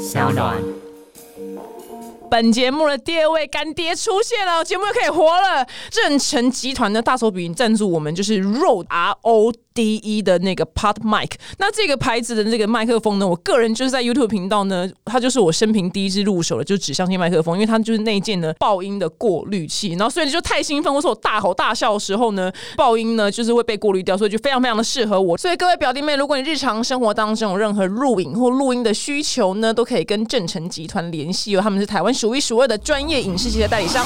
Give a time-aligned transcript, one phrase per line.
[0.00, 0.56] 小暖。
[2.30, 5.66] 本节目的第二位干爹出现了，节目又可以活了。
[5.90, 11.30] 正成集团的大手笔赞助我们，就是 Rode R O D E 的那个 Pod Mic。
[11.58, 19.92] 那这个牌子的这个麦克风呢，我个人就是在 YouTube 频道呢，它就是我生平第一支入手的，就是指向性麦克风，因为它就是内建的爆音的过滤器。
[19.92, 25.38] 然后所以就太兴奋，或是我大吼大笑的时候呢，爆音呢就是会被过滤掉，所以就非常非常的适合我。
[25.38, 34.04] 所以各位表弟妹，如果你日常生活当中有任何录影或录音的需求呢，都可以跟正成集团联系哦，他们是台湾数一数二的专业影视系的代理商。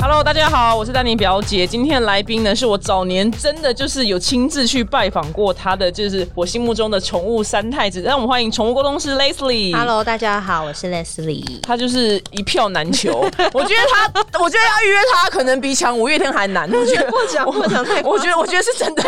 [0.00, 1.66] Hello，大家好，我是丹尼表姐。
[1.66, 8.00] 今天的来宾呢，是我早年真的就是有亲自去拜访过他的，就是我心目中的宠物三太子。
[8.00, 9.76] 让我们欢迎宠物沟通师 Leslie。
[9.76, 11.60] Hello，大家好，我是 Leslie。
[11.62, 13.18] 他就是一票难求。
[13.52, 16.70] 我觉得他，我觉得要约他可能比抢五月天还难。
[16.72, 19.02] 我觉得过奖过奖太我觉得我觉得是真的，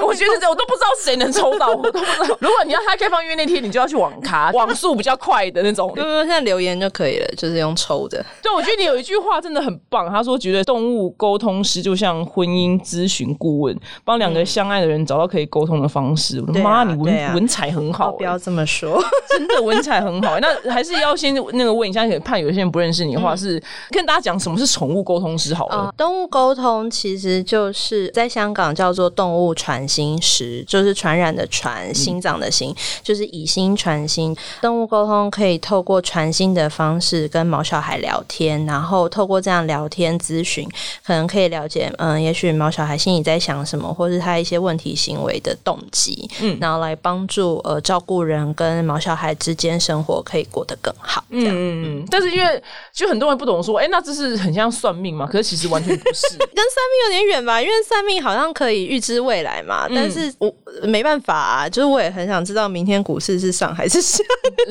[0.00, 2.24] 我觉得是真的，我都不知道谁能抽到，我都不知道。
[2.40, 5.88] 如果你要他开放约那天，你就要去网咖，网速比较快的那种。
[5.88, 8.24] 不不，现在留言就可以了，就是用抽的。
[8.40, 16.40] 对，我觉得你有一句话真的很棒，他说觉得动物沟通师就像婚姻咨询顾问，帮两个相爱的人找到可以沟通的方式。
[16.40, 19.02] 我的妈，你文啊文采很好哦，不要欸，这么说。
[19.30, 20.40] 真的文采很好欸。
[20.64, 25.94] 那还是要先那个问一下，怕有些人不认识你的话，是跟大家讲什么是宠物沟通师好了呃。
[25.96, 34.34] 动物沟通其实就是在香港叫做动物传心师，就是传染的传，心脏的心，就是以心传心。
[34.62, 40.68] 动物沟通可以透过传心的方式跟毛小孩聊天，然后透过这样聊天咨询，
[41.04, 51.22] 可能可以了解，嗯，也许毛小孩心里在想什么，或是他一些问题行为的动机，嗯，然后来帮助呃照顾人跟毛小孩之间生活可以过得更好。
[51.30, 55.26] 嗯嗯嗯，但是因为就很多人不懂说，哎、那这是很像算命嘛？
[55.26, 56.26] 可是其实完全不是。
[56.36, 64.24] 跟算命有点远吧，因为算命好像可以预知未来嘛，但是我没办法啊，就是我也很想知道明天股市是上还是下，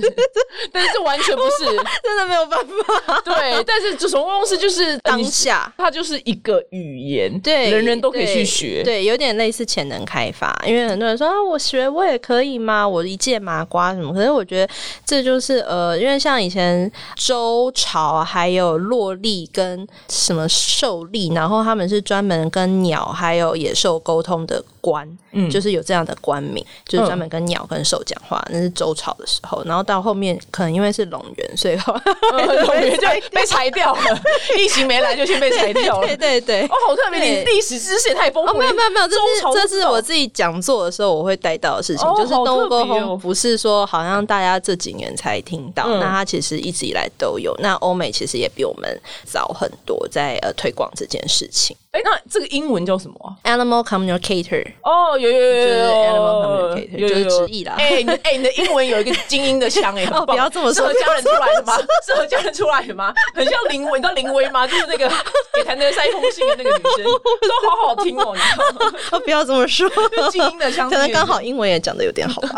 [0.74, 1.66] 但是这完全不是。
[2.04, 3.22] 真的没有办法。
[3.24, 8.84] 对，但是这宠物公司就是当你下它就是一个语言，对，人人都可以去对学。
[8.84, 12.88] 对，有点类似潜能开发，因为很多人说啊，我学我也可以吗？
[12.88, 14.12] 我一介麻瓜什么？
[14.14, 14.74] 可是我觉得
[15.06, 29.64] 这就是呃，因为像以前周朝还有洛丽跟什么兽力，然后他们是专门跟鸟还有野兽沟通的官，嗯就是有这样的官名，就是专门跟鸟跟兽讲话，那是周朝的时候。
[29.66, 34.02] 然后到后面可能因为是龙源，所以龙源就 被裁掉了，
[34.58, 36.08] 疫情没来就先被裁掉了。
[36.18, 36.64] 对对对。
[36.64, 37.20] 哦，好特别！
[37.20, 38.60] 你历史知识也太丰哦，富了。
[38.60, 47.56] 没有没有没有，这是这是我自己讲座的时候我会带到的事情，哦就是动物沟好特别哦通不是说好像大家这几年才听到，嗯那它其实一直以来都有。
[47.60, 51.76] 那欧美其实也比我们早很多在呃推广这件事情。
[51.96, 61.78] 哎、那这个英文叫什么啊？Animal communicator 哦，有有有有有 animal communicator，就是直译啦哎、你的哎、你的英文有一个精英的腔哎、 很哦棒不要这么说适合家人出来的吗？
[62.06, 63.14] 适合家人出来的吗？
[63.34, 64.68] 很像林威，你知道林威吗？
[64.68, 65.08] 就是那个
[65.56, 69.00] 给谭德塞封信的那个女生，都好好听哦，你知道吗？
[69.12, 69.90] 哦，不要这么说，
[70.32, 72.50] 精英的腔，可能刚好英文也讲的有点好吧。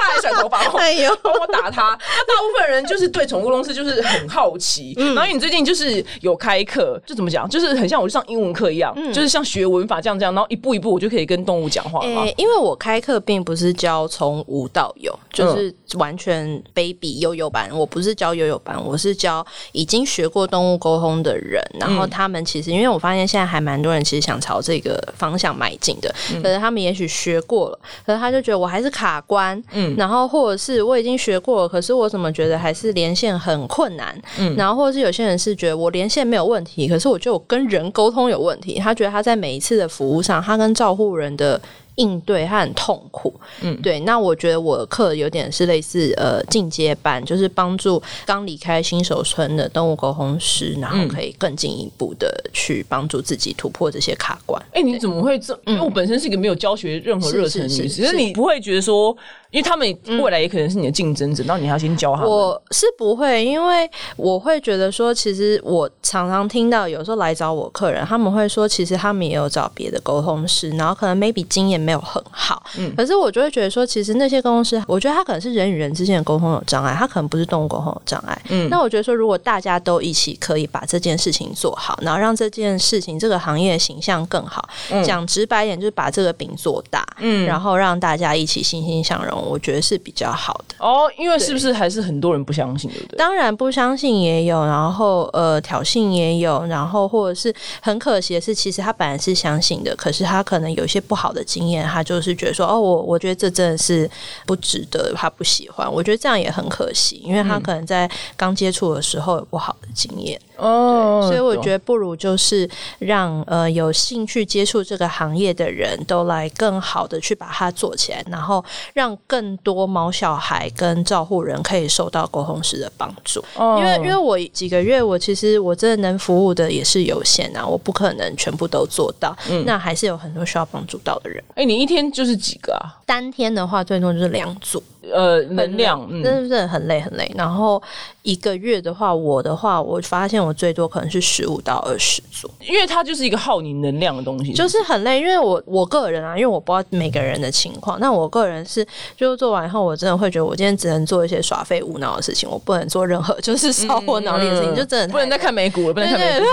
[0.00, 1.82] 他还甩头发，哎呦，帮我打他。
[1.90, 9.12] 那大部分人就是对宠物公司就是很好奇，嗯然后你最近就是有开课，就怎么讲，就是很像我去上英文课一样，嗯。
[9.12, 12.04] 就是像学文法这样这样，然后一步一步我就可以跟动物讲话
[12.36, 17.70] 因为我开课并不是教从无到有，就是完全 baby 悠悠班。
[17.72, 21.62] 我不是教悠悠班，我是教已经学过动物沟通的人。
[21.78, 41.60] 然后他们其实，因为我发现现在还蛮多人其实想朝这个方向迈进的，可是他们也许学过了，可是他就觉得我还是卡关，嗯，然后或者是我已经学过了，可是我怎么觉得还是连线很困难，嗯，然后或者是有些人是觉得我连线没有问题，可是我觉得我跟人沟通有问题，他觉得他在每一次的服务上，他跟照护人的。
[41.96, 43.32] 应对他很痛苦，
[43.62, 44.00] 嗯，对。
[44.00, 54.60] 那我觉得我的课有点是类似呃进阶班，就是帮助刚离开新手村的动物沟通师，然后可以更进一步的去帮助自己突破这些卡关。
[54.72, 55.58] 哎、你怎么会这？
[55.66, 59.16] 因为我本身是一个没有教学任何热忱的女子，是是是可是你不会觉得说，
[59.50, 62.30] 因为他们未来也可能是你的竞争者，然后你还要先教他们。
[62.30, 78.42] 我是不会，因为我会觉得说，其实我常常听到有时候来找我客人，他们会说，其实他们也有找别的沟通师，然后可能 maybe 经验没有很好，嗯可是我就会觉得说，其实那些公司，我觉得他可能是人与人之间的沟通有障碍，他可能不是动物沟通有障碍。
[78.48, 84.66] 嗯，那我觉得说，如果大家都一起可以把这件事情做好，然后让这件事情这个行业的形象更好，
[85.04, 90.74] 讲直白一点，就是把这个饼做大，嗯，然后让大家一起欣欣向荣，我觉得是比较好的。
[90.78, 93.18] 哦，因为是不是还是很多人不相信，对不对？
[93.18, 104.10] 当然不相信也有，然后呃挑衅也有，然后或者是很可惜的是，其实他本来是相信的，可是他可能有一些不好的经验验，他就是觉得说，哦，我我觉得这真的是
[104.46, 105.92] 不值得，他不喜欢。
[105.92, 110.40] 我觉得这样也很可惜，因为他可能在刚接触的时候有不好的经验。
[110.56, 112.68] 哦，所以我觉得不如就是
[113.00, 123.44] 让呃有兴趣接触这个行业的人都来更好的去把它做起来，然后让更多毛小孩跟照护人可以受到沟通师的帮助。
[123.56, 129.36] 哦因为因为我几个月，我其实我真的能服务的也是有限啊，我不可能全部都做到，
[129.66, 131.42] 那还是有很多需要帮助到的人。
[131.56, 133.00] 哎、你一天就是几个啊？
[133.06, 137.30] 单天的话，最多就是两组，呃，能量，嗯，真的是很累很累。
[137.36, 137.82] 然后
[138.22, 142.50] 一个月的话，我的话，我发现我最多可能是十五到二十组。
[142.60, 148.86] 因为它就是一个耗你能量的东西，就是很累，因为我我个人啊，因为我不知道每个人的情况，那我个人是，
[149.16, 156.46] 就是做完以后，我真的会觉得我今天只能做一些耍废无脑的事情，我不能做任何就是烧我脑力的事情，就真的不能再看美股了，不能看美对股。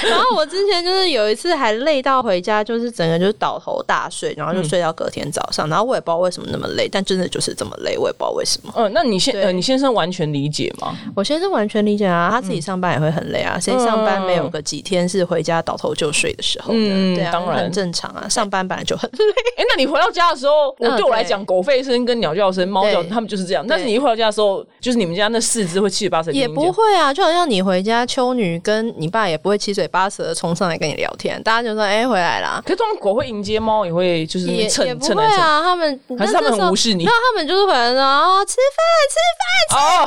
[0.00, 8.72] 对， 然后我之前就是有一次还累到回家，就是整个就是倒头大睡，然后就睡到隔天早上，然后我也不知道为什么那么累，但真的就是这么累，我也不知道为什么。
[8.76, 10.94] 嗯，那你先呃，你先生完全理解吗？
[11.16, 16.78] 我先生完全理解啊，他自己上班也会很累啊，谁上班没有个几天是回家倒头就睡的时候呢？
[16.92, 19.18] 嗯对啊，当然很正常啊，上班本来就很累。
[19.56, 23.64] 哎、那你回到家的时候， 我嗯对我来讲，狗吠声跟鸟叫声、猫叫，对它们就是这样。
[23.66, 32.60] 但是你一回到家的时候，就是你们家那四只会七嘴八舌也不会啊，就好像你回家，秋女跟你爸也不会七嘴八舌的冲上来跟你聊天，大家就说：“哎、回来啦。
[32.64, 35.36] 可是通常狗会迎接猫，也会就是也”蹭蹭来蹭。
[35.36, 40.06] 会啊，他们还是他们很无视你那他们就是回来说：“哦，吃饭吃饭哦，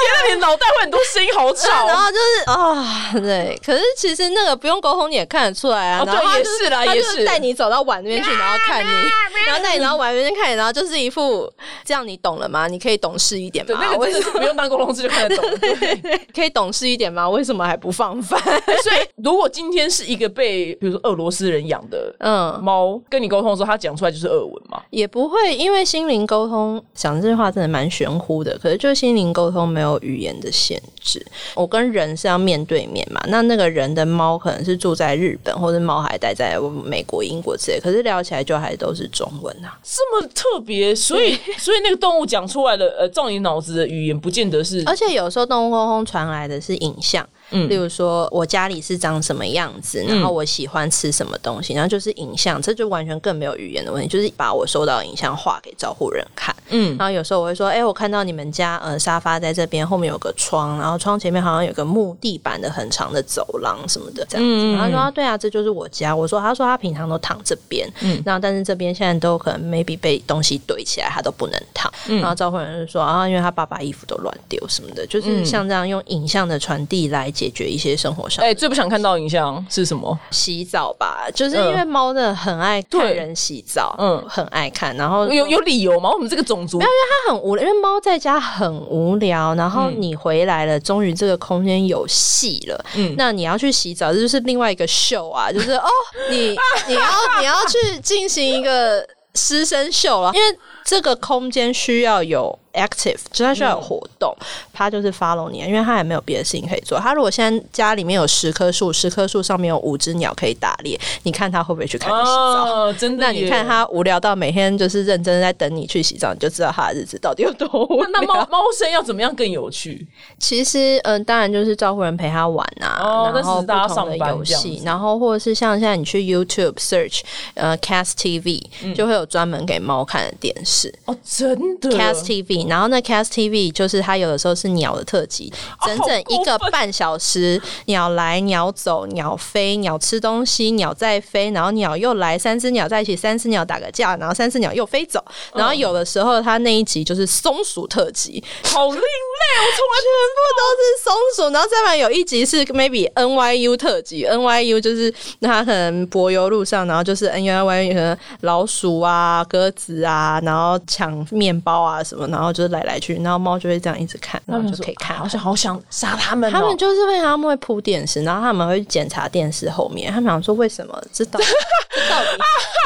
[0.00, 1.68] 天哪，你脑袋会很多声音，好吵。
[1.88, 1.96] ”然。
[1.96, 3.60] 后就是啊、对。
[3.64, 6.00] 可是其实那个不用沟通，你也看得出来啊。
[6.02, 8.88] 哦然后也是啦也是带你走到碗那边去，然后看你，
[9.46, 11.52] 然后带你到碗那边看你，然后就是一副
[11.84, 12.66] 这样，你懂了吗？
[12.68, 13.82] 你可以懂事一点对，吗？
[13.84, 15.44] 那个为什么真的是不用当沟通师就看得懂。
[15.58, 17.28] 对可以懂事一点吗？
[17.28, 18.40] 为什么还不放饭？
[18.82, 22.58] 所以，如果今天是一个被比如说俄罗斯人养的嗯。
[22.62, 24.82] 猫跟你沟通的时候，它讲出来就是俄文嘛？
[24.90, 28.58] 也不会，因为心灵沟通讲这句话真的蛮玄乎的。
[28.58, 31.24] 可是就心灵沟通没有语言的限制，
[31.54, 33.20] 我跟人是要面对面嘛。
[33.28, 39.78] 那那个人的猫可能是住在日本，或者猫还待在美国、英国之类，可是聊起来就还都是中文啊。
[39.82, 47.26] 这么特别，所以 所以那个动物讲出来的呃，照你脑子的语言，不见得是而且有时候动物沟通传来的是影像。
[47.50, 56.54] 嗯例如说，我家里是长什么样子，然后我喜欢吃什么东西，然后就是影像，这就完全更没有语言的问题，就是把我收到的影像画给照护人看。
[56.72, 64.52] 嗯然后有时候我会说，哎、我看到你们家呃沙发在这边，后面有个窗，然后窗前面好像有个木地板的很长的走廊什么的这样子。
[64.54, 66.14] 嗯然后他说、啊对啊，这就是我家。
[66.14, 71.90] 我说，他说他平常都躺这边，嗯，然后但是这边现在都可能 maybe 被东西堆起来，他都不能躺。
[72.06, 80.18] 然后照顾人就说啊，因为他爸爸衣服都乱丢什么的，就是像这样用影像的传递来解决一些生活上哎、的最不想看到的影像是什么？
[80.30, 84.10] 洗澡吧，就是因为猫真的很爱看人洗澡，嗯。
[84.10, 86.10] 嗯，很爱看，然后有有理由吗？
[86.10, 86.80] 我们这个种族。
[86.80, 86.90] 因为
[87.26, 93.14] 它很无聊，因为猫在家很无聊，然后你回来了，终于这个空间有戏了，嗯。
[93.16, 95.88] 那你要去洗澡，这就是另外一个秀啊， 就是哦，
[96.28, 96.56] 你
[96.88, 97.06] 你要
[97.38, 104.34] 你要去进行一个师生秀了，因为这个空间需要有 active，就是它需要有活动，
[104.72, 106.98] 它就是 follow 你，因为它也没有别的事情可以做。
[106.98, 112.64] 它如果现在家里面有十棵树，十棵树上面有五只鸟可以打猎，你看它会不会去看你洗澡？
[112.64, 113.30] 哦，真的那。
[113.30, 118.10] 你看它无聊到每天就是认真在等你去洗澡，你就知道它的日子到底有多无聊。
[118.12, 120.06] 那猫猫生要怎么样更有趣？
[120.38, 127.20] 其实，嗯、当然就是照顾人陪它玩啊，哦然后不同的上班游戏然后或者是像现在你去 YouTube search
[127.54, 128.62] 呃 Cast TV，、
[128.94, 130.69] 就嗯会有专门给猫看的电视。
[131.06, 135.52] 哦，真的？Cast TV，然后那 Cast TV 就是它有的时候是鸟的特辑，
[135.84, 145.24] 整整一个半小时，鸟来鸟走，鸟飞，鸟吃东西，鸟在飞，然后鸟又来，三只鸟在一起，三只鸟打个架，然后三只鸟又飞走，
[145.54, 165.26] 然后有的时候它那一集就是松鼠特辑，好另类，我从来全部都是松鼠，然后再来有一集是 maybe NYU 特辑，NYU 就是它可能柏油路上，然后就是 NYU 可能老鼠啊、鸽子啊，然后抢面包啊什么，然后就是来来去，然后猫就会这样一直看，然后就可以看好。
[165.26, 166.52] 想好想杀他们哦。
[166.52, 171.46] 他们就是会，他们会铺电视，然后他们会检查电视后面，他们想说为什么这到底
[171.94, 172.28] 这到底，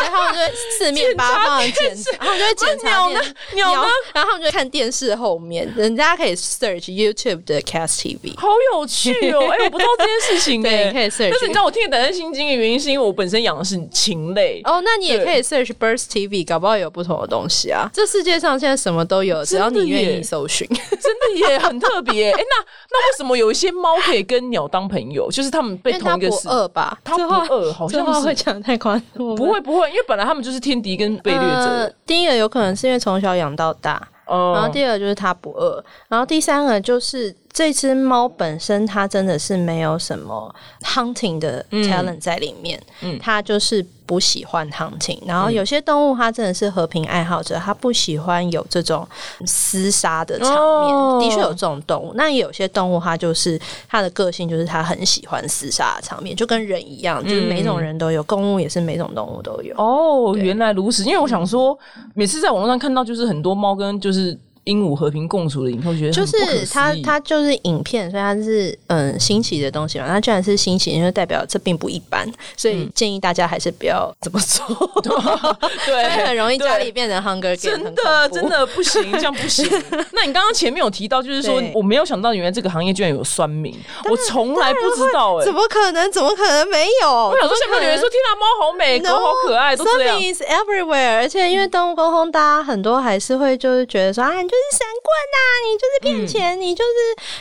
[0.02, 3.22] 然后他们就会四面八方的检查， 然后就会检查鸟
[3.54, 8.38] 鸟呢然后他们就会看电视后面，人家可以 search YouTube 的 Cast TV。
[8.38, 9.40] 好有趣哦！
[9.50, 14.60] 哎、我不知道这件事情哎、对可以 search 但是你知道我听得胆战心惊的原因，是因为我本身养的是禽类。
[14.64, 17.90] 哦，那你也可以 search Burst TV，搞不好有不同的东西啊。
[17.92, 20.66] 这世界上现在什么都有，只只要你愿意搜寻。
[20.68, 22.30] 真的也很特别。
[22.30, 25.30] 哎、那那为什么有一些猫可以跟鸟当朋友？
[25.30, 26.96] 就是它们被同一个是饿吧？
[27.02, 31.94] 它不饿，好像是会讲得太宽，不会不会，因为本来它们就是天敌跟被掠呃者。
[32.06, 45.20] 第一个有可能是因为从小养到大，哦然后第二个就是它不饿，然后第三个就是这只猫本身它真的是没有什么 hunting 的 talent 在里面，嗯它就是不喜欢 hunting。
[45.24, 49.06] 然后有些动物它真的是和平爱好者，它不喜欢有这种
[49.46, 50.92] 厮杀的场面。
[50.92, 53.58] 哦的确有这种动物，那也有些动物它就是
[53.88, 59.72] 它的个性就是它很喜欢厮杀的场面，就跟人一样，就是每种人都有，公物也是每种动物都有。
[59.76, 61.04] 哦，原来如此。
[61.04, 61.78] 因为我想说，
[62.14, 70.06] 每次在网络上看到就是很多猫跟就是鹦鹉和平共处的影片，我觉得就是它，它就是影片，所以它是嗯新奇的东西嘛。
[70.08, 74.64] 它既然是新奇，就代表这并不一般，所以建议大家还是不要这么做，
[75.84, 78.44] 对，很容易家里变成 Hunger Game，真的真。
[78.44, 79.66] 的不行，这样不行。
[80.12, 83.74] 那你刚刚前面有提到，就是说我没有想到原来这个行业居然有酸民，
[84.08, 86.12] 我从来不知道哎、怎么可能？
[86.12, 87.10] 怎么可能没有？
[87.10, 90.16] 我想说，下面有人说：“天啊，猫好美，狗好可爱，都这样。
[90.18, 96.90] Something is everywhere，而且因为动物沟通，大家很多还是会就是觉得说啊，你就是神棍呐、你就是骗钱，你就是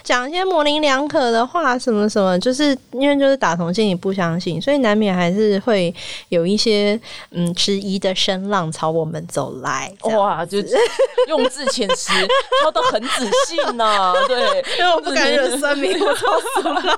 [0.03, 5.93] 讲一些模棱两可的话，什么什么，就是因为就是打从心里不相信，所以难免还是会
[6.29, 7.00] 有一些
[7.32, 9.91] 嗯迟疑的声浪朝我们走来。
[10.03, 10.58] 哇，就
[11.27, 12.12] 用字遣词
[12.62, 16.98] 挑的很仔细呢， 对，因为我不敢惹酸民，我超死了。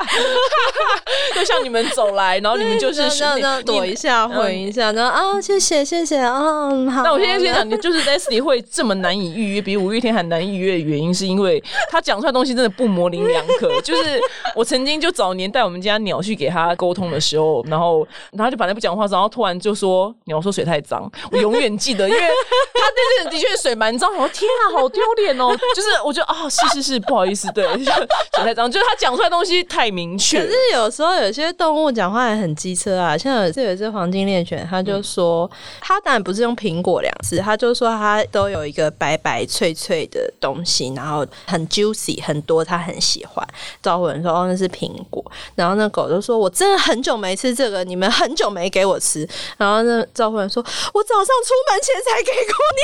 [1.34, 7.04] 就像你们走来，然后你们就是那那躲一下，回一下，然后啊，谢谢谢谢啊，嗯好。
[7.04, 13.70] 那我现在先讲，你就是 Leslie 会这么难以预约，比五月天还难以预约的原因，是因为他讲出来的东西真的不模棱两可。
[13.82, 14.20] 就是
[14.56, 25.56] 我曾经就早年带我们家鸟去给他沟通的时候，然后然后就本来不讲话，然后突然就说鸟说水太脏，我永远记得，因为他那阵的确水蛮脏，我说天啊，好丢脸哦！
[25.76, 30.40] 就是我觉得啊、是是是，不好意思，对，就水太脏，就是他讲出来的东西太明确。
[30.40, 35.50] 可是有时候有些动物讲话也很机车啊，像有一次有一只黄金猎犬，他就说，
[35.82, 43.48] 他当然不是用苹果两字，它就说他都有一个白白脆脆的东西，然后很 juicy 很多，他很喜欢。
[43.84, 45.24] 招呼人说哦那是苹果，
[45.54, 49.28] 然后那狗就说我真的很久没吃这个，你们很久没给我吃。
[49.58, 52.82] 然后那招呼人说，我早上出门前才给过你。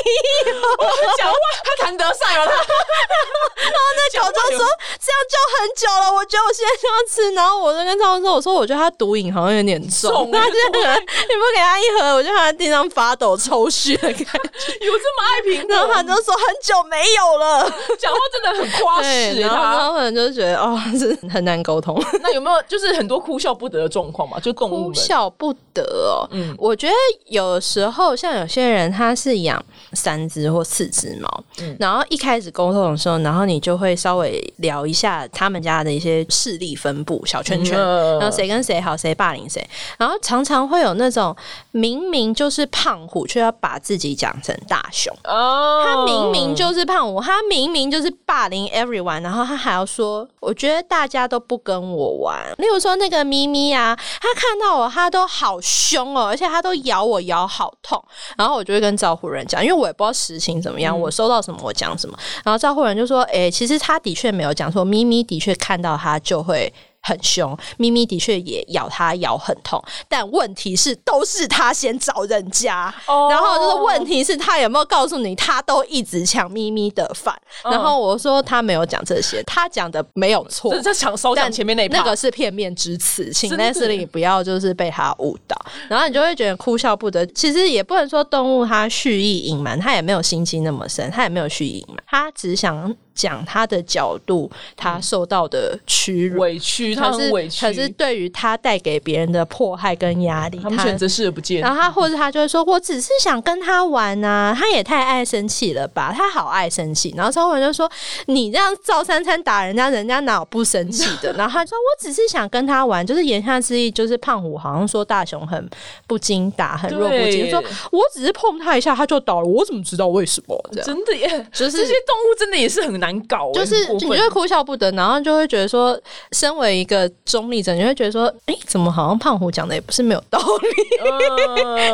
[1.18, 2.54] 讲话他谈得上了，他
[3.96, 4.66] 那狗就说
[5.00, 7.32] 这样就很久了，我觉得我现在就要吃。
[7.34, 14.74] 然后我就跟他们说，我说我觉得他毒瘾好像有点重，重 他就可能你不给他一盒，我就看他地上发抖抽血的感觉。
[14.86, 17.62] 有这么爱苹果，然后他就说很久没有了，
[18.00, 19.92] 讲话真的很夸对，饰、欸，然后他。
[19.92, 24.40] 他们就觉得哦， 是很难沟通， 那有没有就是很多哭笑不得的状况嘛？
[24.40, 26.28] 就动物哭，笑不得哦。
[26.32, 26.94] 嗯我觉得
[27.26, 39.66] 有时候像有些人他是养三只或四只猫，嗯然后一开始沟通的时候，然后你就会稍微聊一下他们家的一些势力分布小圈圈，嗯然后谁跟谁好，谁霸凌谁，
[39.98, 41.36] 然后常常会有那种
[41.72, 45.14] 明明就是胖虎，却要把自己讲成大熊。
[45.26, 52.38] 哦，他明明就是胖我，他明明就是霸凌 everyone，然后他还要说，我觉得大家都不跟我玩。
[52.58, 58.04] 例如说那个咪咪啊，他看到我，他都好凶哦，而且他都咬我，咬好痛。
[58.38, 62.18] 然后我就会跟招呼人讲，因为我也不知道实情怎么样，我收到什么我讲什么。
[62.44, 66.74] 然后招呼人就说，诶、其实他的确没有讲错，咪咪的确看到他就会。
[67.02, 77.36] 很凶，咪咪的确也咬他，咬很痛，但问题是都是他先找人家，哦然后就是问题是他有没有告诉你，他都一直抢咪咪的饭。
[77.64, 80.82] 嗯然后我说他没有讲这些，他讲的没有错这。
[80.82, 85.56] 在抢收讲但前面那那个是片面之词，请真的 Leslie 不要就是被他误导，
[85.88, 87.26] 然后你就会觉得哭笑不得。
[87.28, 96.42] 其实也不能说动物它蓄意隐瞒，它也没有心机那么深，它也没有蓄意隐瞒，它只想讲他的角度，他受到的屈辱。
[96.42, 101.62] 委屈，他是很委屈，可是对于他带给别人的迫害跟压力，他们选择视而不见。
[101.62, 106.12] 然后他或者他就会说：“我只是想跟他玩呐、他也太爱生气了吧？
[106.18, 107.90] 他好爱生气。”然后张文就说
[108.26, 115.70] ：“你这样照三餐打人家，人家哪有不生气的？”然后他说：“我只是想跟他玩，就是言下之意就是胖虎好像说大雄很
[116.08, 120.60] 不经打，很弱不禁，对说我只是碰他一下他就倒了，我怎么知道为什么？
[120.72, 126.00] 这样。”真的耶，就是这些动物真的也是很难搞耶，就是你就会哭笑不得，然后就会觉得说，
[126.32, 130.68] 身为一个中立者，你会觉得说，哎、怎么好像胖虎讲的也不是没有道理，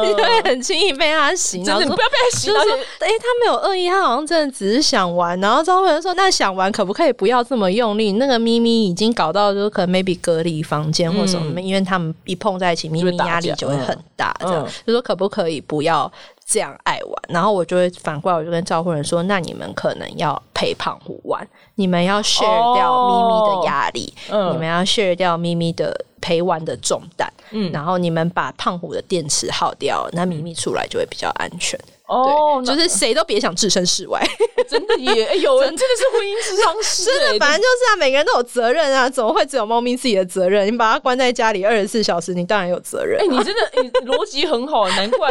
[0.07, 1.79] 你就会很轻易被他洗脑。
[1.79, 2.63] 真的，你不要被他洗脑。
[2.63, 5.39] 就是说，哎、他没有恶意，他好像真的只是想玩。
[5.39, 8.13] 然后张慧仁说，那想玩可不可以不要这么用力？
[8.13, 14.35] 那个咪咪已经搞到就是可能 maybe 隔离房间或什么，因为他们一碰在一起，咪咪压力就会很大。
[14.41, 16.11] 这样、嗯就说可不可以不要
[16.49, 31.77] 这样爱玩，然后我就会反过来，我就跟照顾人说，那你们可能要陪胖虎玩，你们要 share 掉咪咪的压力，嗯你们要 share 掉咪咪的陪玩的重担，嗯然后你们把胖虎的电池耗掉，那咪咪出来就会比较安全。
[32.07, 34.21] 哦，就是谁都别想置身事外。
[34.67, 40.67] 真的也，哎有人真的是婚姻智商师，真的，哎反正就是啊，每个人都有责任啊，怎么会只有猫咪自己的责任？
[40.67, 43.27] 你把它关在家里二十四小时，你当然有责任哎、。
[43.27, 45.29] 你真的你逻辑很好，难怪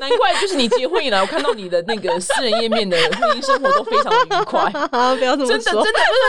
[0.00, 4.62] 难怪就是你结婚以来，我看到你的那个私人页面的婚姻生活都非常的愉快。
[4.92, 5.74] 啊，不要这么真的，真。
[5.74, 5.82] 的，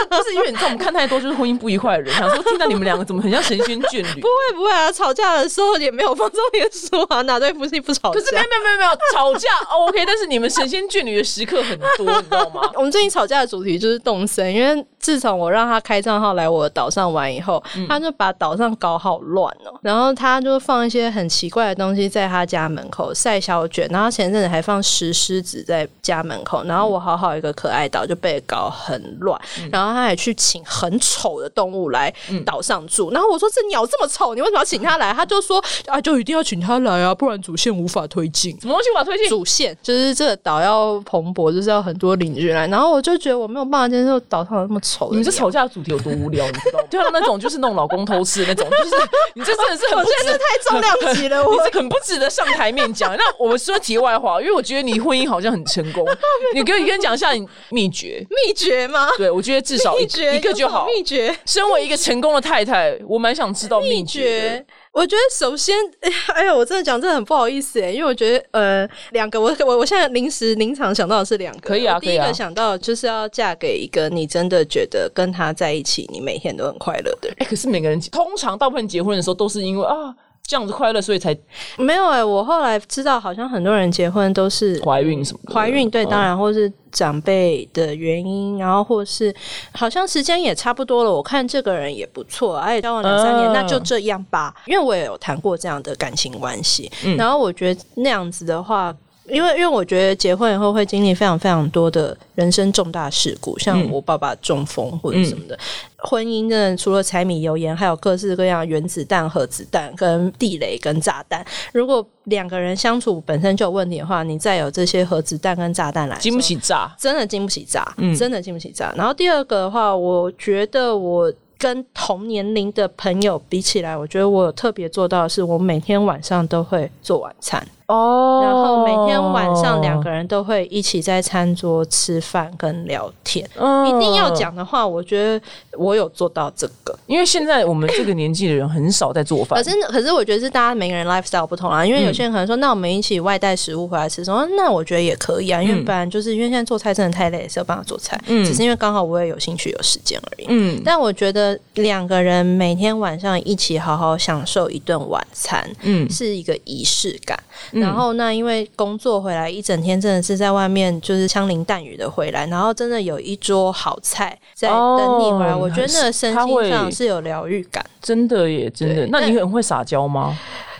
[0.09, 4.27] 不是不是，因为你知道我们看太多就是婚姻不愉快的人，想说听到你们两个怎么很像神仙眷侣不。
[4.27, 8.19] 会不会啊，吵架的时候也没有放纵脸书啊，哪对夫妻不吵架？
[8.19, 9.49] 可是没有没有没有吵架
[9.87, 12.61] OK，但是你们神仙眷侣的时刻很多，你知道吗？
[12.75, 32.11] 我们最近吵架的主题就是动森，因为自从我让他开账号来我的岛上玩以后，嗯他就把岛上搞好乱哦，然后他就放一些很奇怪的东西在他家门口晒小卷，然后前阵子还放石狮子在家门口，然后我好好一个可爱岛就被搞很乱，嗯然后他还去请很丑的动物来
[32.45, 35.13] 岛上住，然后我说这鸟这么丑，你为什么要请他来？
[35.13, 38.59] 他就说啊，就一定要请他来啊，不然主线无法推进。
[38.59, 39.29] 什么东西无法推进？
[39.29, 45.09] 主线就是这个岛要蓬勃，就是要很多邻居来，然后我就觉得我没有办法接受岛上有那么丑。
[45.09, 46.85] 你们这吵架的主题有多无聊，你知道吗？
[46.89, 48.95] 就像那种就是那种老公偷吃的那种，就是
[49.33, 53.13] 你这真的是很不值我觉得太重量级了，我很不值得上台面讲。
[53.17, 56.05] 那我们说题外话，因为我觉得你婚姻好像很成功，
[56.53, 58.25] 你跟你跟讲一下你秘诀。
[58.29, 59.09] 秘诀吗？
[59.17, 60.05] 对，我觉得至少一
[60.39, 60.85] 个就好。
[60.85, 61.35] 秘诀。
[61.45, 64.05] 身为一个成功的太太，我蛮想知道秘。
[64.05, 64.63] 诀，
[64.95, 65.75] 我觉得首先，
[66.33, 77.35] 哎呀，我真的讲这很不好意思哎，因为我觉得呃，两个，我我我现在临时临场想到的是两个，可以啊第一个想到就是要嫁给一个你真的觉得跟他在一起，你每天都很快乐的人。
[77.39, 80.15] 哎、可是每个人通常大部分结婚的时候都是因为啊
[80.47, 81.35] 这样子快乐，所以才
[81.77, 85.53] 没有哎，我后来知道，好像很多人结婚都是怀孕什么的。
[85.53, 89.33] 怀孕对，嗯当然或是长辈的原因，然后或是
[89.73, 94.53] 好像时间也差不多了，我看这个人也不错，哎交往两三年，嗯那就这样吧。
[94.65, 98.95] 因为我也有谈过这样的感情关系，嗯然后我觉得那样子的话。
[99.27, 105.57] 因为，因为我觉得结婚以后会经历非常非常多的人生重大事故，像嗯我爸爸中风或者什么的。
[105.97, 111.43] 婚姻真的除了柴米油盐，还有各式各样原子弹、核子弹、跟地雷、跟炸弹。
[111.73, 116.95] 如果两个人相处本身就有问题的话，你再有这些核子弹跟炸弹来，经不，起炸。
[116.99, 118.93] 真的经不起炸，嗯真的经不起炸。
[118.95, 121.31] 然后第二个的话，我觉得我。
[121.57, 133.47] 跟同年龄的朋友比起来，我觉得我有特别做到的是，我每天晚上都会做晚餐，哦然后每天晚上两个人都会一起在餐桌吃饭跟聊天。
[133.55, 135.45] 嗯一定要，讲的话，我觉得
[135.77, 136.97] 我有做到这个。
[137.05, 139.69] 因为现在我们这个年纪的人很少在做饭可。
[139.69, 144.47] 是，可是我觉得是大家每个人 lifestyle 不同啊，因为有些人可能说，那我们一起外带食物回来吃说？
[144.57, 150.45] 那我觉得也可以啊，因为嗯不然就是因为现在做菜真的太累，是有办法做菜，嗯只是因为刚好我也有兴趣有时间而已。
[150.49, 157.37] 嗯但我觉得两个人每天晚上一起好好享受一顿晚餐，嗯是一个仪式感。
[157.81, 167.85] 然后那因为工作回来一整天，真的是在外面就是枪林弹雨的回来，然后真的有一桌好菜在等你回来，哦我觉得那个身心上是有疗愈感。
[168.01, 169.07] 真的耶，真的。
[169.07, 170.37] 那你很会撒娇吗？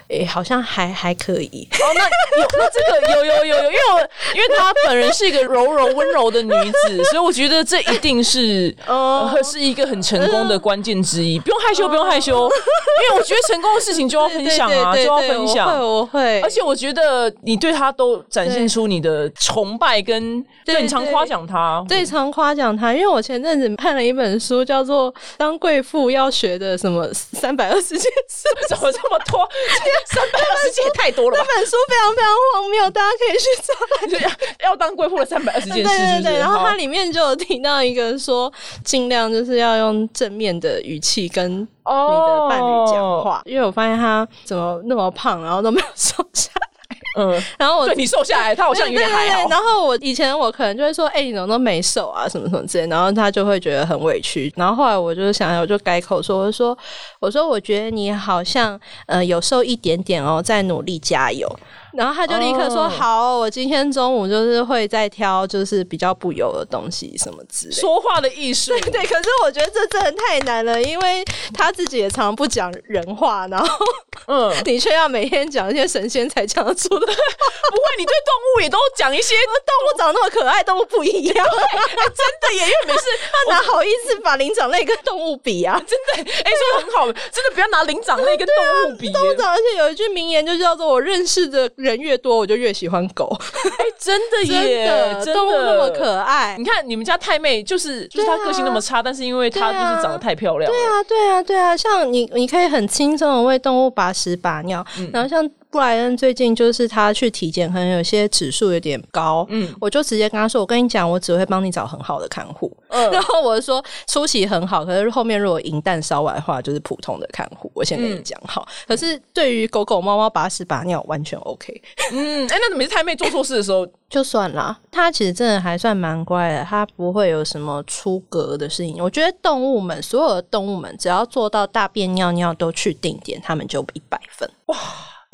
[0.09, 1.67] 诶、好像还还可以。
[1.71, 2.03] 哦，那
[2.39, 3.99] 有那这个有有有有，因为我
[4.35, 11.39] 因为她本人是一个柔柔温柔的女子，所以我觉得这一定是哦呃是一个很成功的关键之一。
[11.39, 15.67] 不用害羞，不用害羞，因为我觉得成功的事情就要分享啊，就要分享。
[15.79, 28.47] 我会，我会而且我觉得你对她都展现出你的崇拜跟，对对你常夸奖她，最常夸奖她，因为我前阵子看了一本书，叫做《当贵妇要学的什么三百二十件事》。
[28.69, 29.47] 怎么这么多？
[30.07, 31.45] 三百二十件也太多了吧？
[31.47, 34.27] 这本书非常非常荒谬，大家可以去找
[34.63, 36.23] 要 要当贵妇的三百二十件对事，是是？
[36.23, 38.51] 对对，然后它里面就有提到一个说，
[38.83, 46.67] 尽量就是要用正面的语气跟你的伴侣讲话，因为我发现他怎么那么胖，然后都没有瘦下来。
[47.15, 49.49] 嗯，然后我对你瘦下来，他好像有点还好对对对。
[49.49, 54.51] 然后我以前我可能就会说，哎、你怎么都没瘦啊，什么什么之类，然后他就会觉得很委屈。
[54.55, 56.77] 然后后来我就想，我就改口说，我说，
[57.19, 61.47] 我说，我觉得你好像呃有瘦一点点哦，在努力加油。
[61.95, 73.85] 然后他就立刻说：“哦好，我今天中午就是会再挑，就是比较不油的东西什么之类。”说话的艺术， 对，可是我觉得这真的太难了，因为他自己也常常不讲人话，然后
[74.27, 85.81] 嗯， 你却要每天讲一些神仙才讲得出的 不会，你对动物也都讲一些动物长那么可爱，动物不一样，哎真的耶，因为每次他哪好意思把灵长类跟动物比啊？
[85.87, 89.13] 真的，哎、说的很好，真的不要拿灵长类跟动物比耶。
[89.13, 93.27] 动物长，而且有一句名言就叫做“我认识的人越多，我就越喜欢狗。
[93.79, 96.55] 哎，真的耶， 真的动物那么可爱。
[96.57, 100.71] 你看你们家太妹，就是就是她个性那么差，但是因为她就是长得太漂亮。
[100.71, 101.75] 对啊，对啊，对啊。
[101.75, 105.49] 像你，你可以很轻松的为动物把屎把尿，然后像。
[105.75, 117.69] 布莱恩最近就是他去体检，可能有些指数有点高，嗯，我就直接跟他说：“我跟你讲，我只会帮你找很好的看护。”嗯， 然后我说出席很好，可是后面如果银弹烧完的话，就是普通的看护。
[117.75, 118.65] 我先跟你讲好。
[118.87, 121.81] 可是对于狗狗、猫猫把屎把尿完全 OK。
[122.13, 124.79] 嗯，哎，那每次太妹做错事的时候 就算了。
[124.89, 129.03] 他其实真的还算蛮乖的，他不会有什么出格的事情。
[129.03, 134.49] 我觉得动物们，所有的动物们，只要做到大便尿尿都去定点，他们就一百分。
[134.67, 134.77] 哇！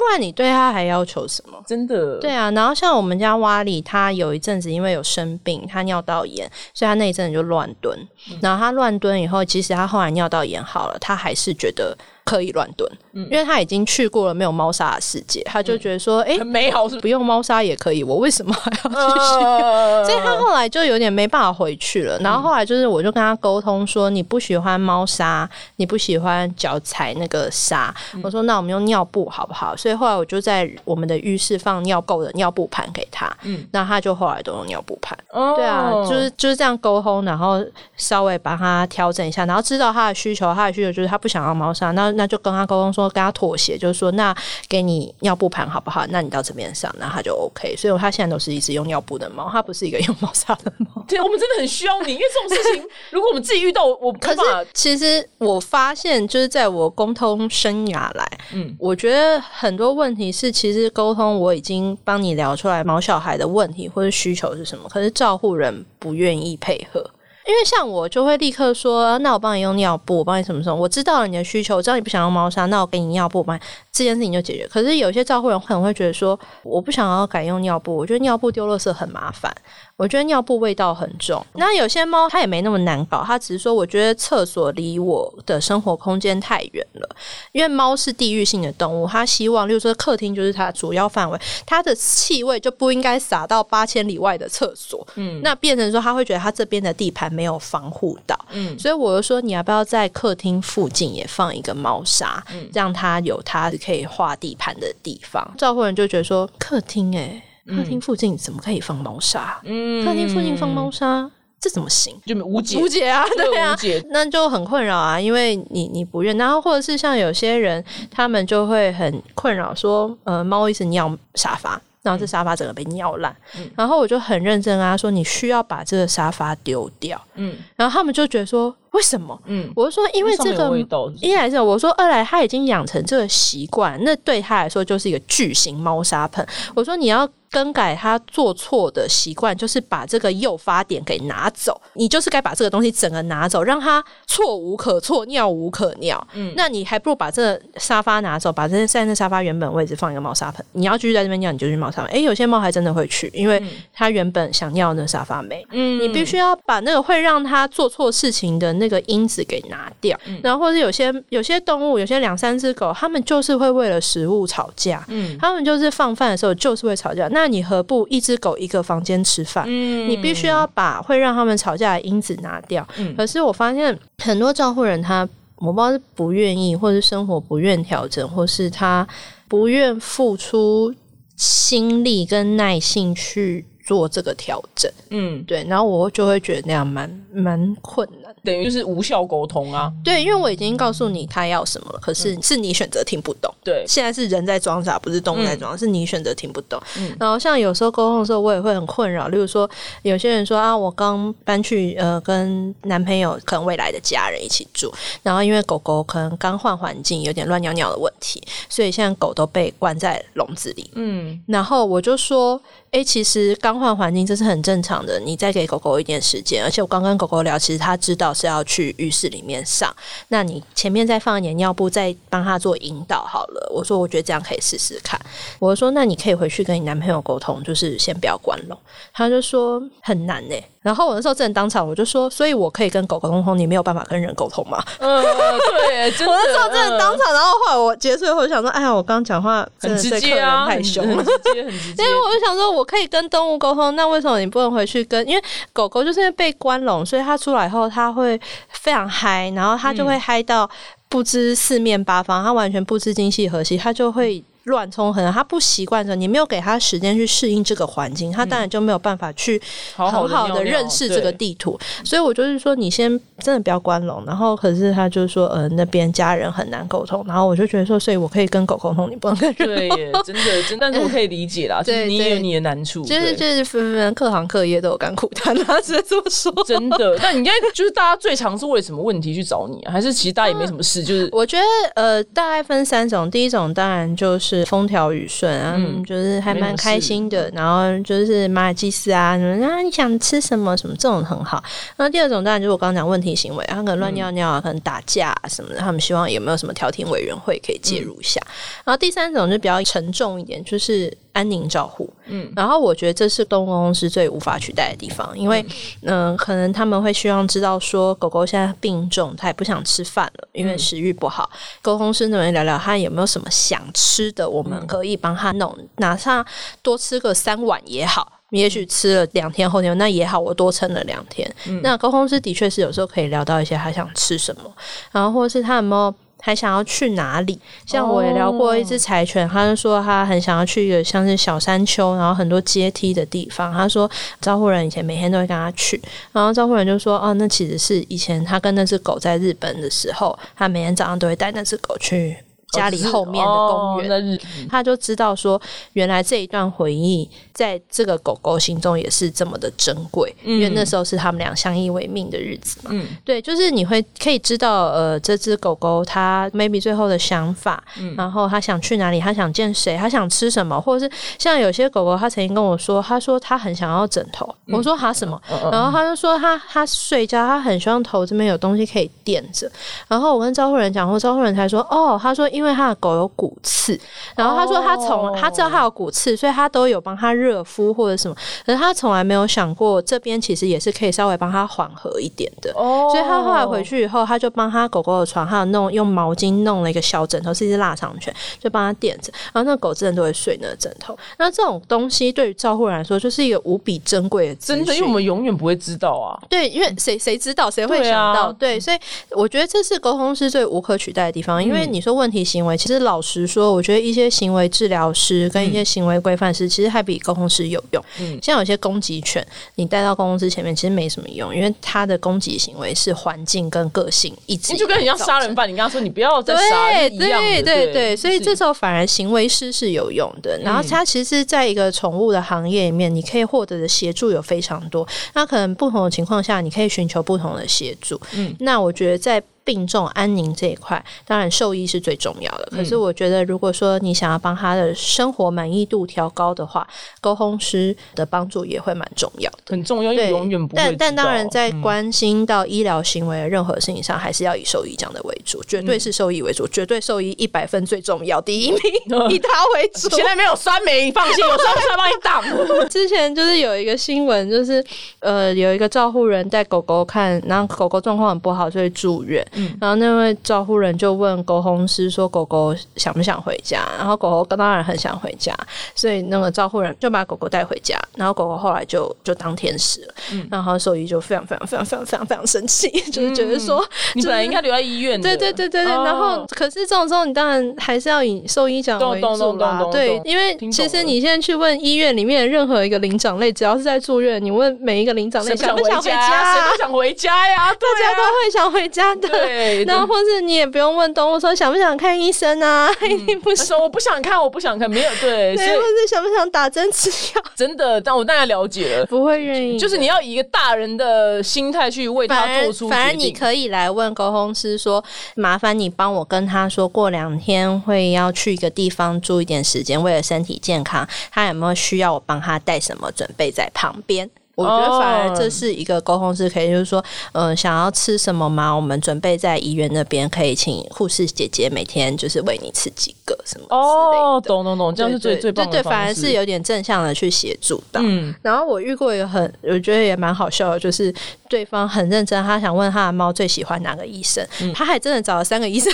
[0.01, 1.63] 不然你对他还要求什么？
[1.67, 2.17] 真的？
[2.17, 7.95] 对啊，然后像我们家瓦里，他有一阵子因为有生病，他尿道炎，所以他那一阵子就乱蹲。
[8.41, 11.95] 然后他乱蹲以后，其实他后来尿道炎好了，他还是觉得。
[12.23, 20.05] 可以乱蹲，因为他已经去过了没有猫砂的世界，他就觉得说，哎，很美好，是不用猫砂也可以，我为什么还要继续？
[20.05, 22.17] 所以他后来就有点没办法回去了。
[22.19, 29.75] 然后后来就是，我就跟他沟通说，你不喜欢猫砂，你不喜欢脚踩那个沙，我说那我们用尿布好不好？
[29.75, 35.17] 所以后来我就在我们的浴室放尿垢的尿布盘给他，嗯，那他就后来都用尿布盘。
[35.55, 37.59] 对啊，就是就是这样沟通，然后
[37.97, 42.10] 稍微把他调整一下，然后知道他的需求，他的需求就是他不想要猫砂，那。
[42.13, 44.35] 那就跟他沟通说，跟他妥协，就是说，那
[44.67, 46.05] 给你尿布盘好不好？
[46.09, 47.75] 那你到这边上，那他就 OK。
[47.75, 51.03] 所以他现在都是一直用尿布的猫，他不是一个用猫砂的猫。
[51.07, 54.39] 对，我们真的很需要你，因为这种事情，如果我们自己遇到，我可是
[54.73, 67.03] 其实我发现，就是在我沟通生涯来，嗯，我觉得很多问题是，其实沟通我已经帮你聊出来，毛小孩的问题或者需求是什么，可是照护人不愿意配合。
[67.47, 73.59] 因为像我就会立刻说，那我帮你用尿布，我帮你什么什么，我知道了你的需求，我知道你不想用猫砂，那我给你尿布，帮
[73.91, 74.67] 这件事情就解决。
[74.67, 79.53] 可是有些照顾人可能会觉得说，我不想要改用尿布，我觉得尿布丢垃圾很麻烦。
[79.97, 81.45] 我觉得尿布味道很重。
[81.53, 87.15] 那有些猫它也没那么难搞，它只是说我觉得厕所离我的生活空间太远了。
[87.51, 95.05] 因为猫是地域性的动物，它希望，例如说客厅就是它的主要范围，它的气味就不应该洒到八千里外的厕所。
[95.15, 98.35] 嗯，那变成说它会觉得它这边的地盘没有防护到。
[98.53, 105.45] 嗯，所以我就说你要不要在客厅附近也放一个猫砂，让它有它可以画地盘的地方。
[105.57, 107.41] 赵夫人就觉得说客厅哎。
[107.67, 109.61] 客厅附近怎么可以放猫砂？
[109.63, 112.13] 嗯，客厅附近放猫砂，这怎么行？
[112.25, 113.23] 就无解，无解啊！
[113.37, 113.77] 对啊，
[114.09, 123.33] 那就很困扰啊，因为你你不愿，然后或者是像有些人，他们就会很困扰，说呃，猫一直尿沙发，然后这沙发整个被尿烂，
[123.75, 127.21] 然后我就很认真啊，说你需要把这个沙发丢掉。
[127.35, 128.75] 嗯，然后他们就觉得说。
[128.91, 129.39] 为什么？
[129.45, 130.77] 嗯，我是说，因为这个
[131.21, 136.45] 一来是我说，二来他已经养成这个习惯，那对他来说就是一个巨型猫砂盆。
[136.75, 146.27] 我说你要更改他做错的习惯，就是把这个诱发点给拿走，你就是该把这个东西整个拿走，让他错无可错，尿无可尿。
[146.33, 150.65] 嗯，那你还不如把这沙发拿走，把这在那沙发原本位置放一个猫砂盆。
[150.73, 152.11] 你要继续在这边尿，你就去猫砂盆。
[152.11, 153.61] 哎，有些猫还真的会去，因为
[153.93, 155.65] 它原本想尿那沙发没。
[155.71, 158.80] 嗯，你必须要把那个会让他做错事情的。
[158.81, 165.05] 那个因子给拿掉，然后或者有些有些动物，有些两三只狗，它们就是会为了食物吵架。
[165.07, 167.29] 嗯，它们就是放饭的时候就是会吵架。
[167.31, 169.63] 那你何不一只狗一个房间吃饭？
[169.67, 172.85] 嗯，你必须要把会让他们吵架的因子拿掉。
[172.97, 179.07] 嗯，可是我发现很多照顾人，他我不知道是不愿意，或是生活不愿调整，或是他
[179.47, 180.93] 不愿付出
[181.37, 184.89] 心力跟耐性去做这个调整。
[185.09, 188.33] 嗯，对，然后我就会觉得那样蛮蛮困难。
[188.41, 189.91] 等于就是无效沟通啊！
[190.01, 193.53] 对，因为我已经告诉你他要什么了，可是是你选择听不懂。
[193.65, 196.81] 对，现在是人在装傻，不是动物在装，是你选择听不懂。
[197.19, 199.27] 然后像有时候沟通的时候，我也会很困扰。
[199.27, 199.69] 例如说，
[200.03, 204.89] 有些人说啊，我刚搬去呃跟男朋友可能未来的家人一起住，
[205.21, 210.89] 然后因为狗狗可能刚换环境，有点乱尿尿的问题，所以现在狗都被关在笼子里。
[210.95, 212.59] 嗯，然后我就说，
[212.91, 216.61] 哎，其实刚换环境这是很正常的，你再给狗狗一点时间。
[216.61, 218.33] 而且我刚跟狗狗聊，其实它知道。
[218.33, 219.93] 是要去浴室里面上，
[220.29, 223.71] 那你前面再放一点尿布，再帮他做引导好了。
[223.71, 225.19] 我说，我觉得这样可以试试看。
[225.59, 228.77] 我说，那你可以回去跟你男朋友沟通，就是先不要关笼。
[229.13, 230.55] 他就说很难呢。
[230.81, 234.83] 然后我那时候真的当场我就说，所以我可以跟狗狗沟通，你没有办法跟人沟通吗？
[234.99, 242.03] 嗯，对， 我那时候真的当场，然后后来我结束以后想说，哎呀，我刚刚讲话很直接啊，太凶了，直接很直接。
[242.03, 245.27] 因为我就想说，我可以跟动物沟通，那为什么你不能回去跟？
[245.27, 248.39] 因为狗狗就是因为被关笼，所以它出来后，它会
[248.69, 250.67] 非常嗨，然后它就会嗨到
[251.07, 254.43] 不知四面八方，它完全不知今夕何夕，它就会。
[254.65, 259.61] 乱冲很，他不习惯的你没有给他时间去适应这个环境，他当然就没有办法去
[259.95, 261.79] 好好地很好的认识这个地图。
[262.03, 269.67] 所以我就是说，你先真的不要关笼，然后可是他就说，呃，那边家人很难沟通，然后我就觉得说，所以我可以跟狗沟通，你不能跟人。
[269.67, 276.51] 对耶， 真的真，但是我可以理解啦，就是你也有你的难处，就是就是分分各行各业都有甘苦谈啊，只能这么说。
[276.65, 277.17] 真的。
[277.21, 279.91] 那你应该就是大家最常是为什么问题去找你啊？
[279.91, 281.63] 还是其实大家也没什么事，就是我觉得
[281.95, 283.29] 呃，大概分三种。
[283.31, 287.49] 第一种当然就是风调雨顺啊，嗯就是还蛮开心的。
[287.53, 291.63] 然后就是马尔济斯啊，什么啊，你想吃什么什么这种很好。
[291.97, 298.41] 那第二种当然就是我刚刚讲问题行为，他可能乱尿尿啊，可能打架啊什么的，他们希望有没有什么调停委员会可以介入一下。
[298.83, 302.11] 然后第三种就比较沉重一点，就是安宁照护。
[302.25, 305.65] 嗯，然后我觉得这是动物公司最无法取代的地方，因为
[306.01, 311.49] 嗯、呃可能他们会希望知道说狗狗现在病重，它也不想吃饭了，因为食欲不好。
[311.81, 316.45] 沟通师那边聊聊，它有没有什么想吃的，我们可以帮他弄，哪怕
[316.81, 318.39] 多吃个三碗也好。
[318.51, 321.49] 也许吃了两天后天，那也好，我多撑了两天。
[321.81, 324.69] 那沟通师的确是有时候可以聊到一些他想吃什么，
[325.13, 327.57] 然后或者是他有没有还想要去哪里。
[327.85, 333.73] 像我也聊过一只柴犬，他就说他很想要去一个像是小山丘，然后很多阶梯的地方。
[333.73, 334.09] 他说
[334.41, 336.01] 招呼人以前每天都会跟他去，
[336.31, 342.35] 然后招呼人就说哦，那其实是以前他跟那只狗在日本的时候，他每天早上都会带那只狗去
[342.71, 344.39] 家里后面的公园。
[344.69, 345.61] 他就知道说，
[345.93, 352.91] 原来这一段回忆在这个狗狗心中也是这么的珍贵，因为那时候是他们俩相依为命的日子嘛。
[352.93, 353.07] 嗯。
[353.23, 357.83] 对，就是你会可以知道，呃，这只狗狗它 maybe 最后的想法，
[358.17, 365.39] 然后它想去哪里，它想见谁，它想吃什么，或者是像有些狗狗，它曾经跟我说，它说它很想要枕头，我说它什么，
[365.71, 369.71] 然后他就说他他睡觉，他很希望头这边有东西可以垫着。
[370.07, 373.99] 然后我跟招呼人讲后，招呼人才说哦，他说因为他的狗有骨刺，
[374.35, 382.71] 然后他说他从、哦他知道他有骨刺，所以他都有帮他热敷或者什么，可是他从来没有想过这边其实也是可以稍微帮他缓和一点的。
[382.75, 389.31] 哦，所以他后来回去以后，他就帮他狗狗的床，还有弄用毛巾弄了一个小枕头，是一只腊肠犬，就帮他垫着。
[389.53, 391.17] 然后那个狗真的都会睡那个枕头。
[391.37, 394.55] 那这种东西对于照护人来说，就是一个无比珍贵的。
[394.55, 396.37] 真的，因为我们永远不会知道啊。
[396.49, 398.51] 对，因为谁谁知道，谁会想到？
[398.53, 398.97] 对，所以
[399.31, 401.63] 我觉得这是沟通师最无可取代的地方。
[401.63, 408.03] 因为嗯你说问题行为，其实老实说，我觉得一些行为治疗师跟一些行为规范师，其实还比沟通师有用。
[408.19, 420.59] 嗯像有些攻击犬，你带到公共司前面，其实没什么用，因为它的攻击行为是环境跟个性一直你就跟你要杀人犯，你跟他说你不要再杀，一样的对对对，所以是这时候反而行为师是有用的。
[420.63, 425.07] 然后他其实在一个宠物的行业里面，你可以获得的协助有非常多。
[425.33, 428.19] 那可能不同的情况下，你可以寻求不同的协助。
[428.33, 429.41] 嗯，那我觉得在。
[429.63, 432.67] 病重安宁这一块，当然兽医是最重要的。
[432.71, 436.87] 可是我觉得，如果说你想要帮他的生活满意度调高的话，
[437.19, 439.57] 沟通师的帮助也会蛮重要的。
[439.67, 448.79] 很重要，因为对，永远不会但但当然，在嗯关心到医疗行为的任何事情上，还是要以兽医讲的为主，绝对是兽医为主，绝对兽医一百分最重要，第一名
[449.29, 450.09] 以他为主。
[450.09, 452.89] 现在没有酸梅，你放心，我酸梅来帮你挡。
[452.89, 454.83] 之前就是有一个新闻，就是
[455.19, 459.45] 呃有一个照护人带狗狗看，然后狗狗状况很不好，所以住院。
[459.79, 465.55] 然后那位照护人就问狗红师说：“狗狗想不想回家？”然后狗狗当然很想回家，
[465.95, 467.97] 所以那个照护人就把狗狗带回家。
[468.15, 470.13] 然后狗狗后来就就当天使了。
[470.49, 473.81] 然后兽医就非常非常非常非常非常非常生气，就是觉得说。
[474.13, 486.53] 你本来应该留在医院的，对对对对对，哦然后可是这种时候，你当然还是要以兽医讲为主啦对，因为其实你现在去问医院里面任何一个灵长类，只要是在住院，你问每一个灵长类想不想回家呀？
[486.53, 486.77] 谁啊不？
[486.77, 487.67] 想回家呀？
[487.69, 489.40] 大家都会想回家的。
[489.45, 499.05] 对，然后或是你也不用问动物说想不想看医生啊， 一定不说我不想看，我不想看，没有对，所对，或以是想不想打针吃药，真的，但我大概了解了。
[499.05, 499.77] 不会愿意。
[499.79, 503.27] 就是你要以一个大人的心态去为他做出反而决定。
[503.27, 505.03] 你可以来问沟通师说，
[505.35, 514.29] 麻烦你帮我跟他说过两天会要去一个地方住一点时间，为了身体健康，他有没有需要我帮他带什么准备在旁边？
[514.55, 518.71] 我觉得反而这是一个沟通是可以，就是说，嗯、想要吃什么吗？
[518.73, 524.23] 我们准备在医院那边可以请护士姐姐每天就是喂你吃几个什么之类的。
[524.23, 528.01] 哦，懂懂懂，这样是最对最棒的对对，反而是有点正向的去协助到。
[528.03, 531.13] 嗯，然后我遇过一个很，我觉得也蛮好笑的，就是
[531.49, 535.91] 对方很认真，他想问他的猫最喜欢哪个医生，他还真的找了三个医生。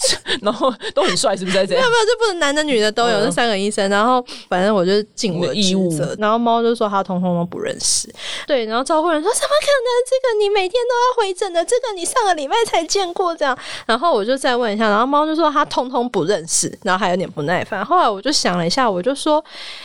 [0.42, 1.66] 然后都很帅，是不是？
[1.66, 3.88] 这样没有没有，就不能男的女的都有，嗯那三个医生。
[3.90, 8.12] 然后反正我就尽我的义务然后猫就说他通通都不认识。
[8.46, 9.90] 对，然后招呼人说怎么可能？
[10.08, 13.56] 这个你每天都要回诊的，这个你上个礼拜才见过这样。
[13.86, 17.84] 然后我就再问一下，然后猫就说他通通不认识，然后还有点不耐烦。
[17.84, 19.44] 后来我就想了一下，我就说，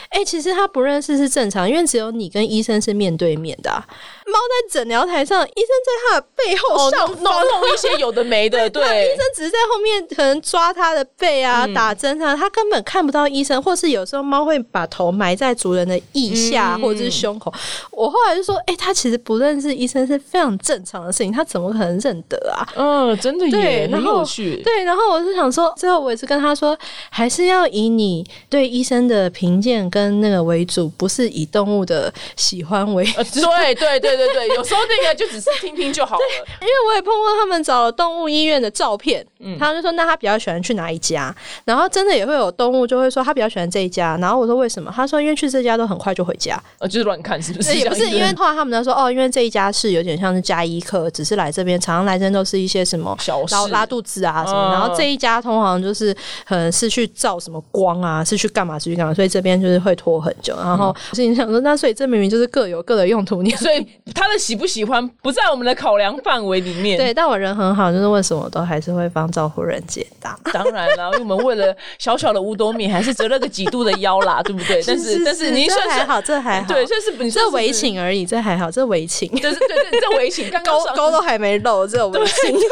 [0.10, 3.86] 哎、其实他不认识是正常，因为只有你跟医生是面对面的、啊。
[4.26, 7.34] 猫在诊疗台上，医生在他的背后哦，上弄
[7.74, 17.54] 一些有的没的， 对医生，只是在后面可能抓他的背啊、嗯打针啊，他根本看不到医生，或是有时候猫会把头埋在主人的腋下、嗯或者是胸口。
[17.92, 22.68] 我后来就说，哎、他其实不认识医生是非常正常的事情，他怎么可能认得啊？
[22.76, 24.62] 嗯，真的对耶，很然后有趣。
[24.64, 26.78] 对，然后我就想说，最后我也是跟他说，
[27.10, 33.06] 还是要以你对医生的评鉴跟那个为主，不是以动物的喜欢为。
[33.18, 36.22] 呃，对对对对对对，有时候那个就只是听听就好了。
[36.62, 39.58] 因为我也碰过他们找了动物医院的照片，嗯。
[39.58, 44.92] 他就说那他比较喜欢去哪一家，然后真的也会有动物就会说他比较喜欢这一家，然后我说为什么？
[44.96, 47.74] 他说因为去这家都很快就回家，呃， 就是乱看，是不是？
[47.76, 53.56] 也不是因为后来他们在说哦，因为这一家是有点像是加医科，只是来这边常常来这边都是一些什么小事。
[53.56, 54.72] 拉拉肚子啊什么，嗯。
[54.72, 56.14] 然后这一家通常就是
[56.46, 60.56] 可能是去照什么光啊，是去干嘛是去干嘛，所以这边就是会拖很久。
[60.58, 66.98] 然后我心里想说，那所以这明明就是各有各的用途，你所以他的喜不喜欢不在我们的考量范围里面。
[66.98, 70.38] 对，但我人很好，就是问什么都还是会帮照顾人解答。
[70.54, 74.82] 当然了，因为我们为了小小的五斗米，还是折了个几度的腰啦， 对不对？
[74.86, 82.68] 但是但是您算是还好，这还好，对，算是你这围裙，而已，这还好，这围裙，就是对对，这围情，刚刚 上沟沟都还没露，这有围裙，对，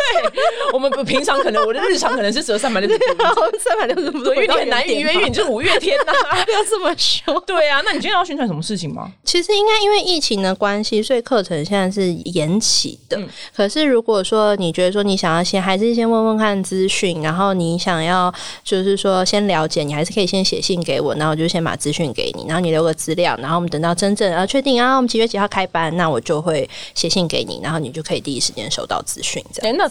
[0.71, 3.23] 我们平常可能我的日常可能是折三百六十度，
[3.59, 6.13] 三百六十度，对，因为你很难预约，因为你就是五月天呐。
[6.45, 7.41] 不要这么凶。
[7.47, 9.09] 对啊，那你今天要宣传什么事情吗？
[9.23, 13.17] 其实应该因为疫情的关系，所以课程现在是延期的。
[13.17, 18.33] 嗯可是如果说你觉得说你想要先还是先问问看资讯，然后你想要
[18.63, 29.43] 就是说先了解，你还是可以先写信给我，然后我就先把资讯给你，然后你留个资料，然后我们等到真正啊确定啊，我们几月几号开班，那我就会写信给你，然后你就可以第一时间收到资讯。
[29.53, 29.71] 这样。
[29.71, 29.89] 欸，那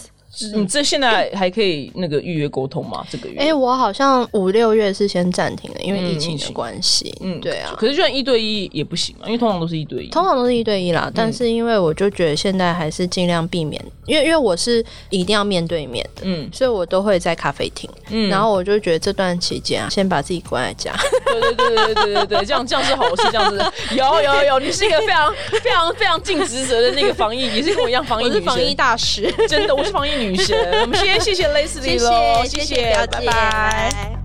[0.54, 3.04] 你这现在还可以那个预约沟通吗？
[3.10, 3.38] 这个月？
[3.38, 7.14] 哎、我好像五六月是先暂停了，因为嗯疫情的关系。
[7.20, 7.74] 嗯对啊。
[7.76, 10.08] 可是就算一对一也不行啊，因为通常都是一对一。
[10.08, 17.88] 通常都是一对一啦，但是因为我就觉得现在还是尽量避免，因为因为我是一定要面对面的，嗯所以我都会在咖啡厅。
[18.08, 20.94] 嗯然后我就觉得这段期间啊，先把自己关在家。
[21.26, 23.62] 对对对对对对对，这样这样是好事，这样子
[23.94, 30.56] 有有有，你是一个非常非常非常尽职责的那个防疫，也是跟我一样防疫女我是防疫，大师，真的，我是防疫女神。
[30.82, 34.21] 我们先谢谢 Leslie 喽，谢谢表姐，拜拜。